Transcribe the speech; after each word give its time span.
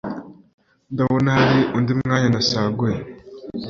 ndabona 0.93 1.29
hari 1.39 1.61
undi 1.77 1.91
mwanya 1.99 2.27
nasaguye 2.33 2.97